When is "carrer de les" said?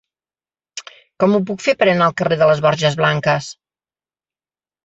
2.23-2.65